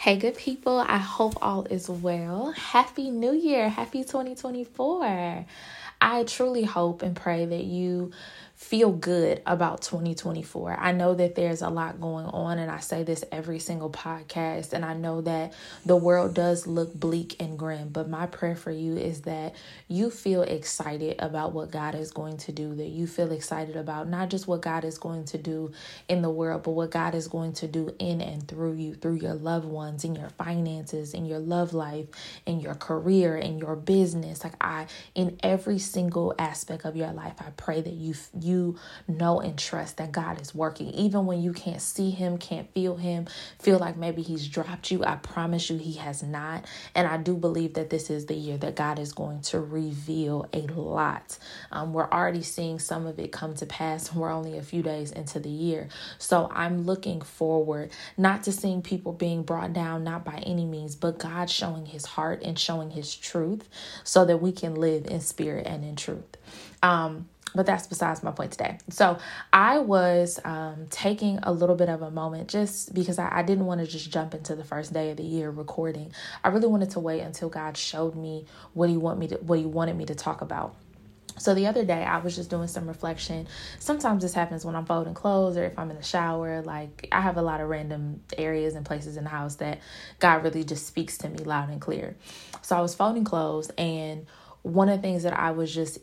[0.00, 0.78] Hey, good people.
[0.78, 2.52] I hope all is well.
[2.52, 3.68] Happy New Year.
[3.68, 5.44] Happy 2024.
[6.00, 8.10] I truly hope and pray that you
[8.60, 10.76] feel good about 2024.
[10.78, 14.74] I know that there's a lot going on, and I say this every single podcast,
[14.74, 15.54] and I know that
[15.86, 19.56] the world does look bleak and grim, but my prayer for you is that
[19.88, 24.08] you feel excited about what God is going to do, that you feel excited about
[24.08, 25.72] not just what God is going to do
[26.06, 29.16] in the world, but what God is going to do in and through you, through
[29.16, 32.08] your loved ones, in your finances, in your love life,
[32.44, 34.44] in your career, in your business.
[34.44, 38.76] Like I, in every single aspect of your life, I pray that you you you
[39.08, 40.90] know and trust that God is working.
[40.90, 43.28] Even when you can't see Him, can't feel Him,
[43.60, 46.66] feel like maybe He's dropped you, I promise you He has not.
[46.94, 50.48] And I do believe that this is the year that God is going to reveal
[50.54, 51.38] a lot.
[51.72, 54.14] Um, we're already seeing some of it come to pass.
[54.20, 55.88] We're only a few days into the year.
[56.18, 60.96] So I'm looking forward not to seeing people being brought down, not by any means,
[60.96, 63.68] but God showing His heart and showing His truth
[64.04, 66.36] so that we can live in spirit and in truth.
[66.82, 68.78] Um, but that's besides my point today.
[68.90, 69.18] So
[69.52, 73.66] I was um, taking a little bit of a moment just because I, I didn't
[73.66, 76.12] want to just jump into the first day of the year recording.
[76.44, 79.58] I really wanted to wait until God showed me what He want me to what
[79.58, 80.76] He wanted me to talk about.
[81.38, 83.48] So the other day I was just doing some reflection.
[83.78, 86.60] Sometimes this happens when I'm folding clothes or if I'm in the shower.
[86.60, 89.80] Like I have a lot of random areas and places in the house that
[90.18, 92.14] God really just speaks to me loud and clear.
[92.60, 94.26] So I was folding clothes and
[94.62, 95.98] one of the things that I was just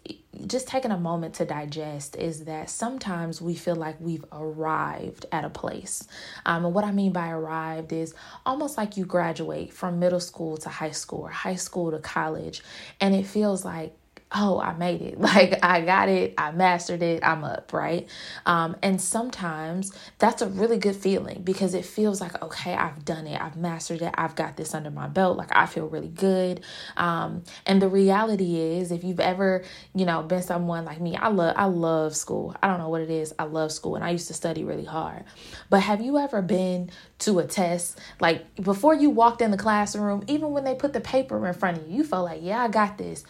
[0.45, 5.44] just taking a moment to digest is that sometimes we feel like we've arrived at
[5.44, 6.08] a place.
[6.45, 8.14] Um, and what I mean by arrived is
[8.45, 12.61] almost like you graduate from middle school to high school or high school to college,
[13.02, 13.95] and it feels like
[14.33, 15.17] oh, I made it.
[15.28, 18.08] Like I got it, I mastered it, I'm up, right?
[18.45, 23.28] Um, and sometimes that's a really good feeling because it feels like, okay, I've done
[23.28, 26.61] it, I've mastered it, I've got this under my belt, like I feel really good.
[26.95, 31.28] Um, and the reality is, if you've ever, you know, been someone like me, I
[31.28, 32.55] love, I love school.
[32.64, 34.86] I don't know what it is, I love school, and I used to study really
[34.86, 35.26] hard.
[35.70, 36.89] But have you ever been
[37.20, 41.02] to a test, like before you walked in the classroom, even when they put the
[41.02, 43.26] paper in front of you, you felt like, yeah, I got this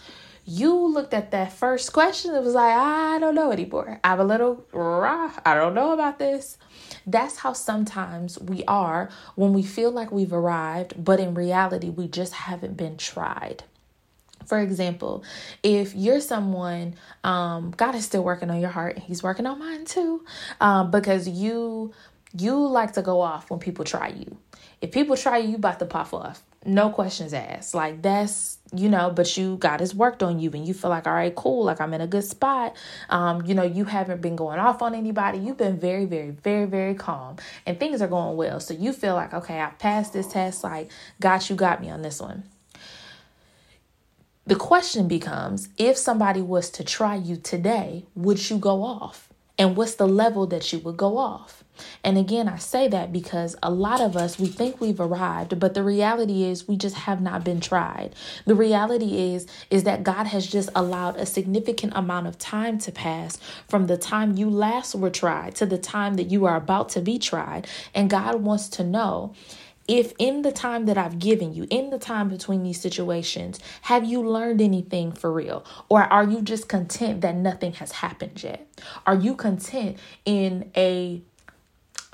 [0.50, 4.00] you looked at that first question it was like i don't know anymore.
[4.03, 6.58] I'm a little raw i don't know about this.
[7.06, 12.07] That's how sometimes we are when we feel like we've arrived but in reality we
[12.07, 13.63] just haven't been tried.
[14.47, 15.25] For example,
[15.62, 19.59] if you're someone, um, God is still working on your heart, and He's working on
[19.59, 20.24] mine too,
[20.62, 21.91] um, because you
[22.38, 24.38] you like to go off when people try you.
[24.80, 27.73] If people try you, you about to pop off no questions asked.
[27.73, 31.07] Like that's you know, but you God has worked on you and you feel like
[31.07, 32.75] all right, cool, like I'm in a good spot.
[33.09, 35.39] Um, you know, you haven't been going off on anybody.
[35.39, 38.59] You've been very, very, very, very calm and things are going well.
[38.59, 42.01] So you feel like, okay, I passed this test, like got you got me on
[42.01, 42.44] this one.
[44.45, 49.26] The question becomes if somebody was to try you today, would you go off?
[49.57, 51.63] And what's the level that you would go off?
[52.03, 55.73] And again, I say that because a lot of us, we think we've arrived, but
[55.73, 58.16] the reality is we just have not been tried.
[58.45, 62.91] The reality is is that God has just allowed a significant amount of time to
[62.91, 63.38] pass
[63.68, 67.01] from the time you last were tried to the time that you are about to
[67.01, 67.68] be tried.
[67.94, 69.34] And God wants to know
[69.88, 74.03] if in the time that I've given you, in the time between these situations, have
[74.03, 75.66] you learned anything for real?
[75.90, 78.68] Or are you just content that nothing has happened yet?
[79.06, 81.22] Are you content in a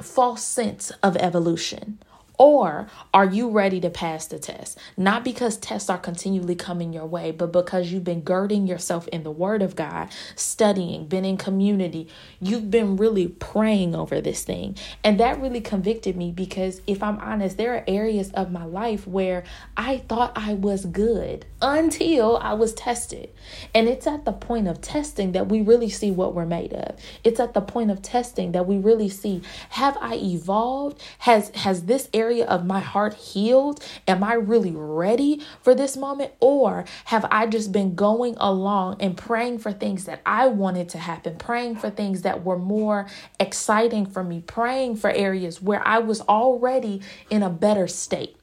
[0.01, 1.99] false sense of evolution?
[2.37, 4.77] Or are you ready to pass the test?
[4.97, 9.23] Not because tests are continually coming your way, but because you've been girding yourself in
[9.23, 12.07] the Word of God, studying, been in community.
[12.41, 14.75] You've been really praying over this thing.
[15.03, 19.07] And that really convicted me because if I'm honest, there are areas of my life
[19.07, 19.43] where
[19.77, 23.29] I thought I was good until I was tested.
[23.73, 26.97] And it's at the point of testing that we really see what we're made of.
[27.23, 31.01] It's at the point of testing that we really see have I evolved?
[31.19, 33.83] Has has this area area of my heart healed?
[34.07, 36.31] Am I really ready for this moment?
[36.39, 40.97] Or have I just been going along and praying for things that I wanted to
[40.97, 43.07] happen, praying for things that were more
[43.39, 48.35] exciting for me, praying for areas where I was already in a better state?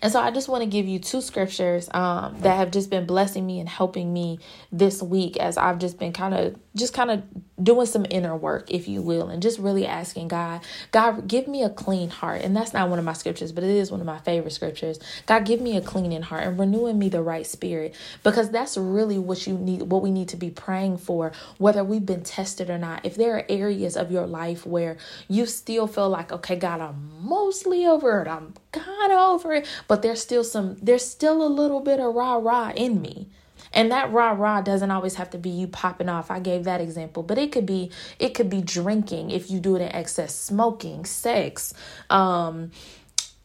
[0.00, 3.06] And so I just want to give you two scriptures um, that have just been
[3.06, 4.38] blessing me and helping me
[4.70, 7.22] this week as I've just been kind of just kind of
[7.62, 10.60] doing some inner work, if you will, and just really asking God,
[10.90, 12.42] God, give me a clean heart.
[12.42, 14.98] And that's not one of my scriptures, but it is one of my favorite scriptures.
[15.26, 17.94] God, give me a clean heart and renewing me the right spirit,
[18.24, 22.04] because that's really what you need, what we need to be praying for, whether we've
[22.04, 23.04] been tested or not.
[23.06, 24.96] If there are areas of your life where
[25.28, 29.68] you still feel like, okay, God, I'm mostly over it, I'm kind of over it,
[29.86, 33.28] but there's still some, there's still a little bit of rah rah in me
[33.74, 36.30] and that rah rah doesn't always have to be you popping off.
[36.30, 39.76] I gave that example, but it could be it could be drinking if you do
[39.76, 41.74] it in excess, smoking, sex,
[42.08, 42.70] um,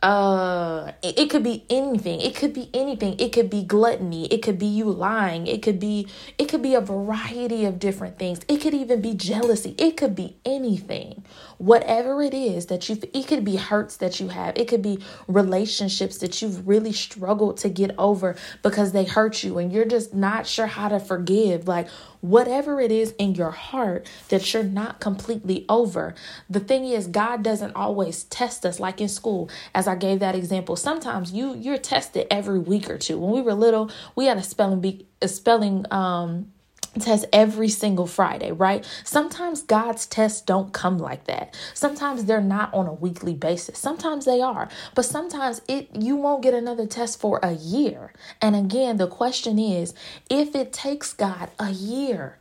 [0.01, 2.21] uh it, it, could be anything.
[2.21, 3.19] It could be anything.
[3.19, 4.27] It could be gluttony.
[4.27, 5.45] It could be you lying.
[5.45, 6.07] It could be
[6.37, 8.39] it could be a variety of different things.
[8.47, 9.75] It could even be jealousy.
[9.77, 11.25] It could be anything.
[11.57, 14.57] Whatever it is that you it could be hurts that you have.
[14.57, 19.57] It could be relationships that you've really struggled to get over because they hurt you
[19.57, 21.67] and you're just not sure how to forgive.
[21.67, 21.89] Like
[22.21, 26.13] whatever it is in your heart that you're not completely over.
[26.49, 29.49] The thing is, God doesn't always test us like in school.
[29.73, 33.19] As I gave that example, sometimes you you're tested every week or two.
[33.19, 36.51] When we were little, we had a spelling bee, a spelling um
[36.99, 38.85] test every single Friday, right?
[39.03, 41.55] Sometimes God's tests don't come like that.
[41.73, 43.77] Sometimes they're not on a weekly basis.
[43.77, 44.69] Sometimes they are.
[44.95, 48.13] But sometimes it you won't get another test for a year.
[48.41, 49.93] And again, the question is,
[50.29, 52.37] if it takes God a year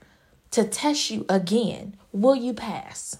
[0.52, 3.18] to test you again, will you pass?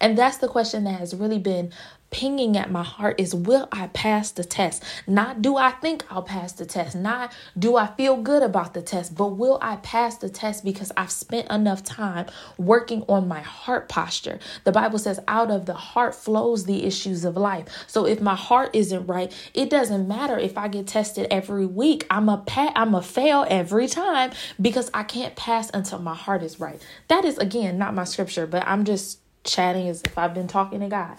[0.00, 1.72] And that's the question that has really been
[2.10, 4.82] pinging at my heart is will I pass the test?
[5.06, 8.82] Not do I think I'll pass the test, not do I feel good about the
[8.82, 12.26] test, but will I pass the test because I've spent enough time
[12.58, 14.38] working on my heart posture.
[14.64, 17.66] The Bible says out of the heart flows the issues of life.
[17.86, 22.06] So if my heart isn't right, it doesn't matter if I get tested every week.
[22.10, 26.42] I'm a pa- I'm a fail every time because I can't pass until my heart
[26.42, 26.80] is right.
[27.08, 30.80] That is again not my scripture, but I'm just chatting as if I've been talking
[30.80, 31.16] to God.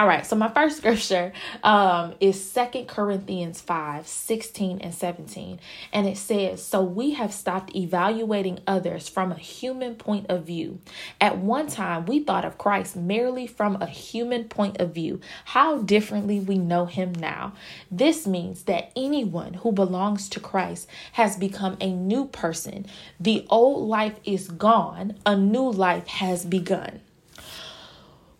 [0.00, 1.30] All right, so my first scripture
[1.62, 5.60] um, is Second Corinthians 5 16 and 17.
[5.92, 10.78] And it says, So we have stopped evaluating others from a human point of view.
[11.20, 15.20] At one time, we thought of Christ merely from a human point of view.
[15.44, 17.52] How differently we know him now.
[17.90, 22.86] This means that anyone who belongs to Christ has become a new person.
[23.20, 27.02] The old life is gone, a new life has begun.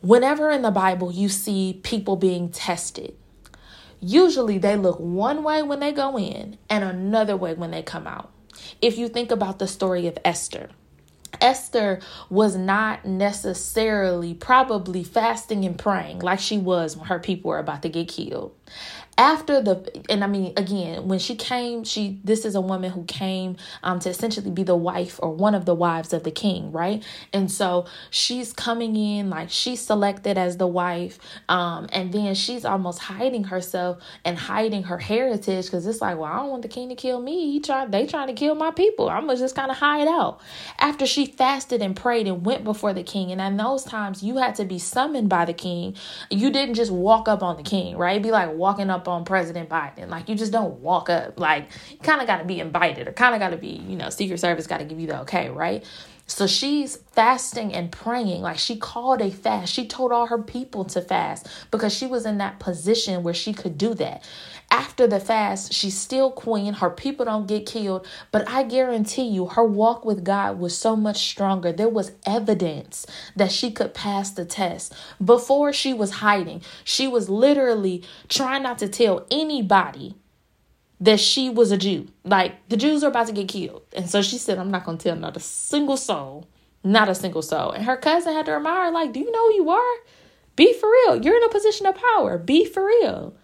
[0.02, 3.14] Whenever in the Bible you see people being tested,
[4.00, 8.06] usually they look one way when they go in and another way when they come
[8.06, 8.30] out.
[8.80, 10.70] If you think about the story of Esther,
[11.40, 12.00] Esther
[12.30, 17.82] was not necessarily probably fasting and praying like she was when her people were about
[17.82, 18.54] to get killed
[19.20, 23.04] after the and i mean again when she came she this is a woman who
[23.04, 26.72] came um to essentially be the wife or one of the wives of the king
[26.72, 27.04] right?
[27.32, 31.18] And so she's coming in like she's selected as the wife
[31.50, 36.32] um and then she's almost hiding herself and hiding her heritage because it's like well
[36.32, 37.52] i don't want the king to kill me.
[37.52, 39.10] He tried they trying to kill my people.
[39.10, 40.40] I'm gonna just kind of hide out.
[40.78, 44.38] After she fasted and prayed and went before the king and in those times you
[44.38, 45.94] had to be summoned by the king.
[46.30, 48.22] You didn't just walk up on the king right?
[48.22, 50.08] Be like walking up on President Biden.
[50.08, 51.38] Like you just don't walk up.
[51.38, 53.96] Like you kind of got to be invited or kind of got to be, you
[53.96, 55.84] know, Secret Service got to give you the okay, right?
[56.30, 58.42] So she's fasting and praying.
[58.42, 59.72] Like she called a fast.
[59.72, 63.52] She told all her people to fast because she was in that position where she
[63.52, 64.22] could do that.
[64.70, 66.74] After the fast, she's still queen.
[66.74, 68.06] Her people don't get killed.
[68.30, 71.72] But I guarantee you, her walk with God was so much stronger.
[71.72, 74.94] There was evidence that she could pass the test.
[75.22, 80.14] Before she was hiding, she was literally trying not to tell anybody
[81.00, 82.08] that she was a Jew.
[82.24, 83.82] Like the Jews are about to get killed.
[83.96, 86.48] And so she said, I'm not to tell not a single soul,
[86.84, 87.72] not a single soul.
[87.72, 89.96] And her cousin had to remind her, like, do you know who you are?
[90.56, 91.22] Be for real.
[91.22, 92.36] You're in a position of power.
[92.36, 93.34] Be for real.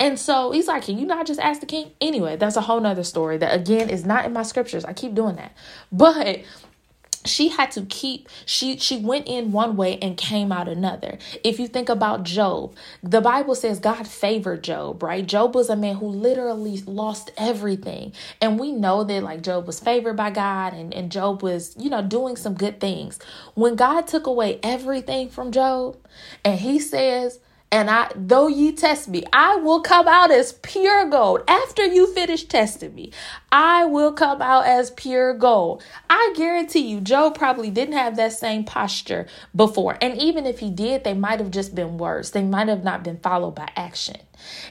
[0.00, 1.92] And so he's like, Can you not just ask the king?
[2.00, 4.84] Anyway, that's a whole nother story that again is not in my scriptures.
[4.84, 5.56] I keep doing that.
[5.90, 6.40] But
[7.24, 11.18] she had to keep she she went in one way and came out another.
[11.44, 15.26] If you think about Job the bible says god favored Job right?
[15.26, 18.12] Job was a man who literally lost everything.
[18.40, 21.90] And we know that like Job was favored by god and, and Job was you
[21.90, 23.18] know doing some good things.
[23.54, 25.96] When god took away everything from Job
[26.44, 27.38] and he says
[27.72, 31.42] and I though ye test me, I will come out as pure gold.
[31.48, 33.12] After you finish testing me,
[33.50, 35.82] I will come out as pure gold.
[36.10, 39.26] I guarantee you, Job probably didn't have that same posture
[39.56, 39.98] before.
[40.02, 43.02] And even if he did, they might have just been words, they might have not
[43.02, 44.16] been followed by action.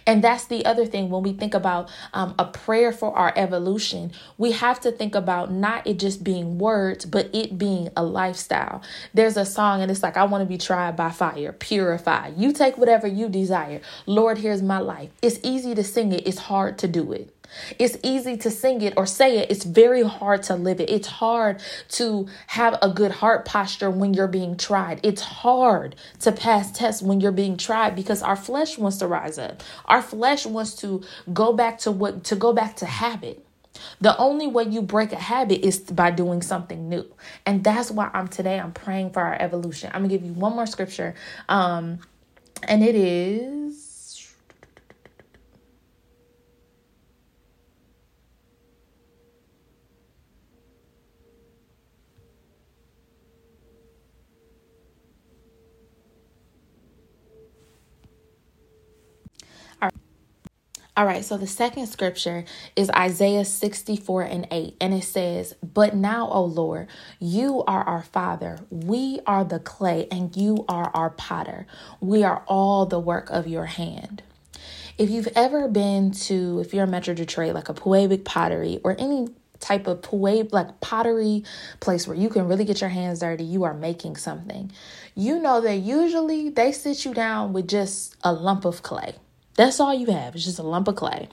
[0.06, 4.12] And that's the other thing when we think about um, a prayer for our evolution,
[4.38, 8.82] we have to think about not it just being words, but it being a lifestyle.
[9.13, 12.32] There's a song, and it's like, I want to be tried by fire, purify.
[12.36, 13.82] You take whatever you desire.
[14.06, 15.10] Lord, here's my life.
[15.22, 17.34] It's easy to sing it, it's hard to do it.
[17.79, 19.51] It's easy to sing it or say it.
[19.51, 20.89] It's very hard to live it.
[20.89, 25.00] It's hard to have a good heart posture when you're being tried.
[25.03, 29.38] It's hard to pass tests when you're being tried because our flesh wants to rise
[29.38, 29.63] up.
[29.86, 31.03] Our flesh wants to
[31.34, 33.46] go back to what to go back to habit.
[34.00, 37.05] The only way you break a habit is by doing something new.
[37.46, 39.91] And that's why I'm today I'm praying for our evolution.
[39.93, 41.15] I'm going to give you one more scripture.
[41.50, 42.00] Um
[42.63, 43.61] and it is
[61.01, 65.96] All right, so the second scripture is Isaiah 64 and 8, and it says, But
[65.96, 66.89] now, O Lord,
[67.20, 68.60] you are our Father.
[68.70, 71.65] We are the clay, and you are our potter.
[72.01, 74.22] We are all the work of your hand.
[75.00, 78.96] If you've ever been to, if you're a Metro Detroit, like a Pewabic pottery or
[79.00, 79.27] any
[79.60, 81.43] type of Pewabic, like pottery
[81.79, 84.72] place where you can really get your hands dirty, you are making something.
[85.15, 89.15] You know that usually they sit you down with just a lump of clay
[89.55, 90.36] that's all you have.
[90.36, 91.29] It's just a lump of clay.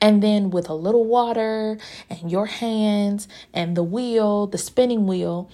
[0.00, 1.78] And then with a little water
[2.10, 5.50] and your hands and the wheel, the spinning wheel,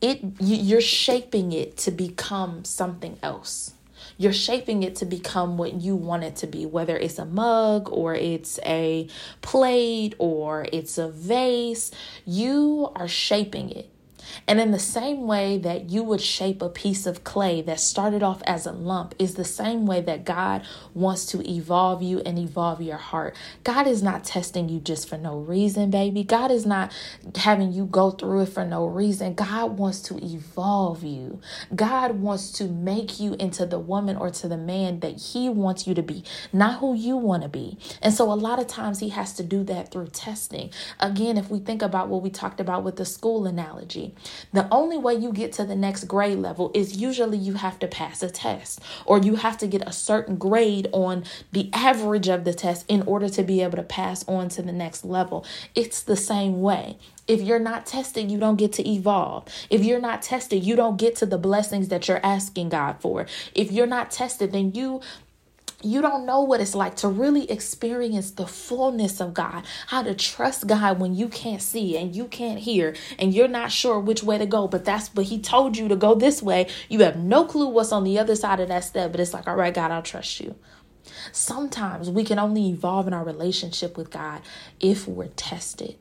[0.00, 3.72] it you're shaping it to become something else.
[4.16, 7.88] You're shaping it to become what you want it to be, whether it's a mug
[7.90, 9.08] or it's a
[9.42, 11.90] plate or it's a vase.
[12.24, 13.90] You are shaping it.
[14.46, 18.22] And in the same way that you would shape a piece of clay that started
[18.22, 20.62] off as a lump, is the same way that God
[20.94, 23.36] wants to evolve you and evolve your heart.
[23.64, 26.24] God is not testing you just for no reason, baby.
[26.24, 26.92] God is not
[27.36, 29.34] having you go through it for no reason.
[29.34, 31.40] God wants to evolve you.
[31.74, 35.86] God wants to make you into the woman or to the man that He wants
[35.86, 37.78] you to be, not who you want to be.
[38.02, 40.70] And so a lot of times He has to do that through testing.
[41.00, 44.14] Again, if we think about what we talked about with the school analogy,
[44.52, 47.86] the only way you get to the next grade level is usually you have to
[47.86, 52.44] pass a test or you have to get a certain grade on the average of
[52.44, 55.44] the test in order to be able to pass on to the next level.
[55.74, 56.98] It's the same way.
[57.26, 59.44] If you're not tested, you don't get to evolve.
[59.68, 63.26] If you're not tested, you don't get to the blessings that you're asking God for.
[63.54, 65.02] If you're not tested, then you
[65.82, 70.14] you don't know what it's like to really experience the fullness of God, how to
[70.14, 74.22] trust God when you can't see and you can't hear and you're not sure which
[74.24, 76.66] way to go, but that's but He told you to go this way.
[76.88, 79.46] You have no clue what's on the other side of that step, but it's like,
[79.46, 80.56] all right, God, I'll trust you.
[81.32, 84.42] Sometimes we can only evolve in our relationship with God
[84.80, 85.96] if we're tested.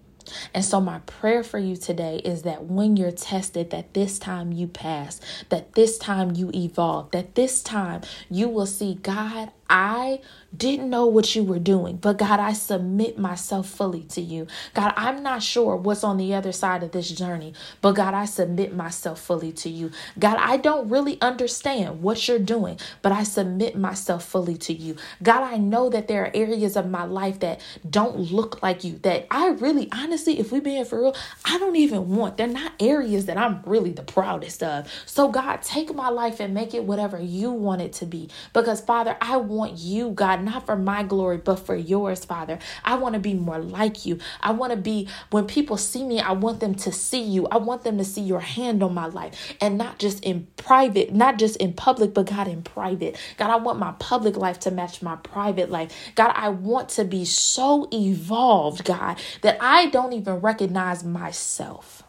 [0.58, 4.52] And so my prayer for you today is that when you're tested that this time
[4.52, 10.22] you pass, that this time you evolve, that this time you will see God, I
[10.56, 14.48] didn't know what you were doing, but God, I submit myself fully to you.
[14.74, 18.26] God, I'm not sure what's on the other side of this journey, but God, I
[18.26, 19.92] submit myself fully to you.
[20.18, 24.96] God, I don't really understand what you're doing, but I submit myself fully to you.
[25.22, 29.00] God, I know that there are areas of my life that don't look like you,
[29.00, 32.38] that I really, honestly, if we're being for real, I don't even want.
[32.38, 34.92] They're not areas that I'm really the proudest of.
[35.06, 38.30] So, God, take my life and make it whatever you want it to be.
[38.54, 42.60] Because, Father, I want you, God, not for my glory, but for yours, Father.
[42.84, 44.20] I want to be more like you.
[44.42, 47.48] I want to be, when people see me, I want them to see you.
[47.48, 51.14] I want them to see your hand on my life and not just in private,
[51.14, 53.18] not just in public, but God, in private.
[53.38, 55.92] God, I want my public life to match my private life.
[56.16, 62.04] God, I want to be so evolved, God, that I don't even recognize myself.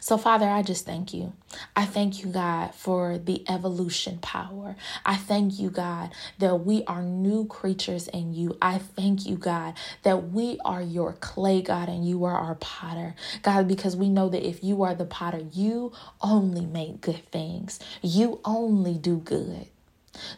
[0.00, 1.34] So, Father, I just thank you.
[1.76, 4.76] I thank you, God, for the evolution power.
[5.06, 8.56] I thank you, God, that we are new creatures in you.
[8.62, 13.14] I thank you, God, that we are your clay, God, and you are our potter.
[13.42, 17.80] God, because we know that if you are the potter, you only make good things,
[18.02, 19.68] you only do good.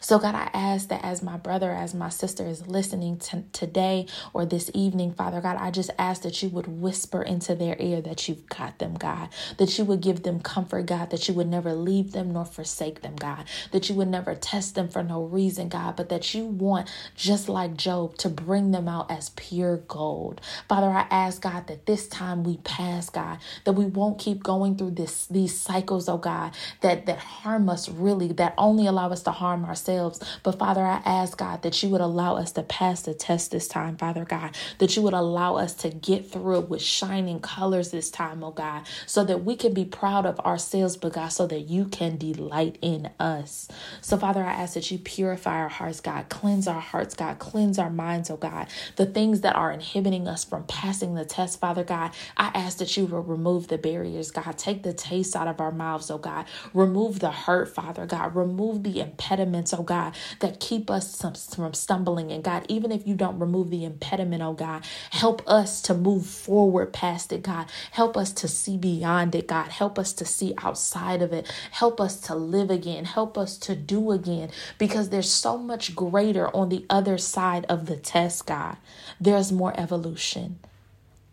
[0.01, 4.07] So, God, I ask that as my brother, as my sister is listening to today
[4.33, 8.01] or this evening, Father God, I just ask that you would whisper into their ear
[8.01, 11.47] that you've got them, God, that you would give them comfort, God, that you would
[11.47, 15.23] never leave them nor forsake them, God, that you would never test them for no
[15.23, 19.77] reason, God, but that you want, just like Job, to bring them out as pure
[19.77, 20.41] gold.
[20.69, 24.77] Father, I ask, God, that this time we pass, God, that we won't keep going
[24.77, 29.23] through this these cycles, oh God, that that harm us really, that only allow us
[29.23, 30.19] to harm ourselves.
[30.43, 33.67] But Father, I ask God that you would allow us to pass the test this
[33.67, 37.91] time, Father God, that you would allow us to get through it with shining colors
[37.91, 41.47] this time, oh God, so that we can be proud of ourselves, but God, so
[41.47, 43.67] that you can delight in us.
[44.01, 47.79] So, Father, I ask that you purify our hearts, God, cleanse our hearts, God, cleanse
[47.79, 51.83] our minds, oh God, the things that are inhibiting us from passing the test, Father
[51.83, 52.11] God.
[52.37, 55.71] I ask that you will remove the barriers, God, take the taste out of our
[55.71, 60.59] mouths, oh God, remove the hurt, Father God, remove the impediment impediments, oh God, that
[60.59, 61.21] keep us
[61.55, 62.31] from stumbling.
[62.31, 66.25] And God, even if you don't remove the impediment, oh God, help us to move
[66.25, 67.67] forward past it, God.
[67.91, 69.69] Help us to see beyond it, God.
[69.69, 71.51] Help us to see outside of it.
[71.71, 73.05] Help us to live again.
[73.05, 77.85] Help us to do again because there's so much greater on the other side of
[77.85, 78.77] the test, God.
[79.19, 80.59] There's more evolution.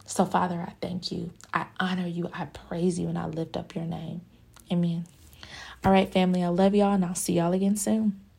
[0.06, 1.30] So, Father, I thank you.
[1.52, 2.30] I honor you.
[2.32, 4.22] I praise you and I lift up your name.
[4.72, 5.04] Amen.
[5.84, 8.23] All right, family, I love y'all and I'll see y'all again soon.